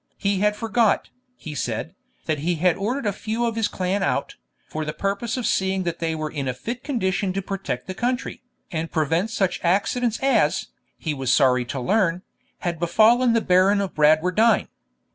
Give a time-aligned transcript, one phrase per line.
[0.17, 1.93] 'He had forgot,' he said,
[2.25, 4.35] 'that he had ordered a few of his clan out,
[4.67, 7.93] for the purpose of seeing that they were in a fit condition to protect the
[7.93, 8.41] country,
[8.71, 12.23] and prevent such accidents as, he was sorry to learn,
[12.61, 14.69] had befallen the Baron of Bradwardine.